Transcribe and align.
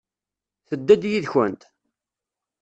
Tedda-d 0.67 1.03
yid-kent? 1.11 1.61